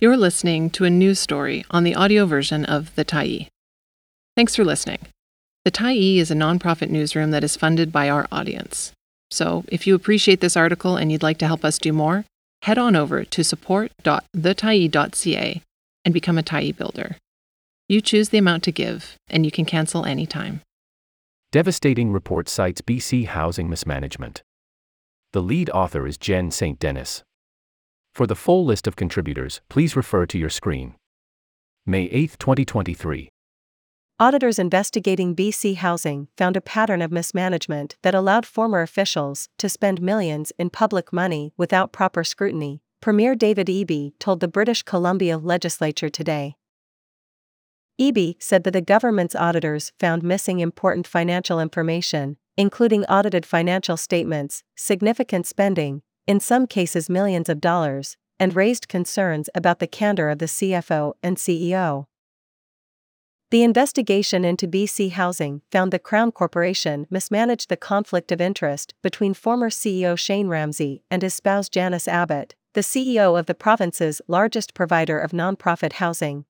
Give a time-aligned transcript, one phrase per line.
[0.00, 3.48] You're listening to a news story on the audio version of The Tyee.
[4.36, 5.00] Thanks for listening.
[5.64, 8.92] The Tyee is a nonprofit newsroom that is funded by our audience.
[9.32, 12.24] So, if you appreciate this article and you'd like to help us do more,
[12.62, 15.62] head on over to support.thetyee.ca
[16.04, 17.16] and become a Tyee builder.
[17.88, 20.60] You choose the amount to give, and you can cancel anytime.
[21.50, 24.42] Devastating report cites BC housing mismanagement.
[25.32, 26.78] The lead author is Jen St.
[26.78, 27.24] Denis.
[28.18, 30.96] For the full list of contributors, please refer to your screen.
[31.86, 33.28] May 8, 2023.
[34.18, 40.02] Auditors investigating BC Housing found a pattern of mismanagement that allowed former officials to spend
[40.02, 46.08] millions in public money without proper scrutiny, Premier David Eby told the British Columbia legislature
[46.08, 46.56] today.
[48.00, 54.64] Eby said that the government's auditors found missing important financial information, including audited financial statements,
[54.74, 60.38] significant spending, in some cases millions of dollars, and raised concerns about the candor of
[60.38, 62.04] the CFO and CEO.
[63.50, 69.32] The investigation into BC Housing found the Crown Corporation mismanaged the conflict of interest between
[69.32, 74.74] former CEO Shayne Ramsay and his spouse Janice Abbott, the CEO of the province's largest
[74.74, 76.44] provider of nonprofit housing.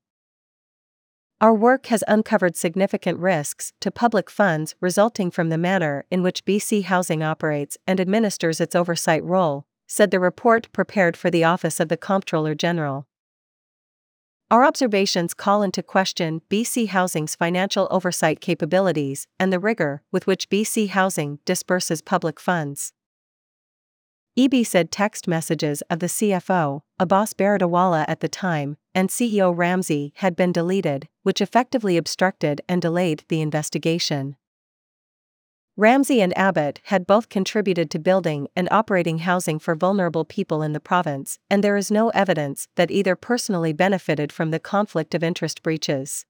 [1.40, 6.44] Our work has uncovered significant risks to public funds resulting from the manner in which
[6.44, 11.80] BC Housing operates and administers its oversight role, said the report prepared for the Office
[11.80, 13.08] of the Comptroller General.
[14.50, 20.48] Our observations call into question BC Housing's financial oversight capabilities and the rigor with which
[20.48, 22.92] BC Housing disperses public funds.
[24.38, 30.12] Eby said text messages of the CFO, Abbas Baradawala at the time, and CEO Ramsay
[30.16, 34.36] had been deleted, which effectively obstructed and delayed the investigation.
[35.80, 40.72] Ramsay and Abbott had both contributed to building and operating housing for vulnerable people in
[40.72, 45.22] the province, and there is no evidence that either personally benefited from the conflict of
[45.22, 46.26] interest breaches.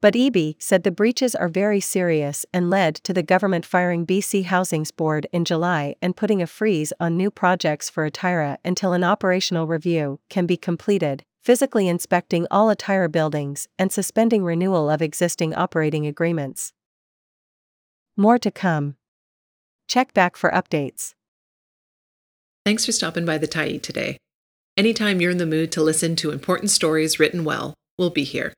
[0.00, 4.46] But Eby said the breaches are very serious and led to the government firing BC
[4.46, 9.04] Housing's board in July and putting a freeze on new projects for Atira until an
[9.04, 15.54] operational review can be completed, physically inspecting all Atira buildings and suspending renewal of existing
[15.54, 16.72] operating agreements.
[18.20, 18.96] More to come.
[19.88, 21.14] Check back for updates.
[22.66, 24.18] Thanks for stopping by the Tyee today.
[24.76, 28.52] Anytime you're in the mood to listen to important stories written well, we'll be here.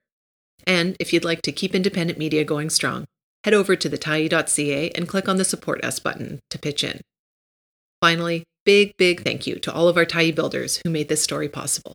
[0.67, 3.05] And if you'd like to keep independent media going strong,
[3.45, 7.01] head over to thetyee.ca and click on the Support Us button to pitch in.
[8.01, 11.49] Finally, big, big thank you to all of our Tyee builders who made this story
[11.49, 11.95] possible.